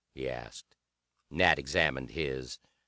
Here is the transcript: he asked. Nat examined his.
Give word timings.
he 0.15 0.27
asked. 0.27 0.75
Nat 1.29 1.59
examined 1.59 2.09
his. 2.09 2.57